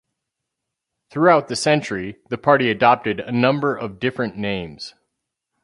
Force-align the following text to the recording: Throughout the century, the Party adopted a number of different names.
Throughout 1.11 1.47
the 1.47 1.55
century, 1.55 2.17
the 2.31 2.37
Party 2.39 2.71
adopted 2.71 3.19
a 3.19 3.31
number 3.31 3.75
of 3.75 3.99
different 3.99 4.35
names. 4.35 4.95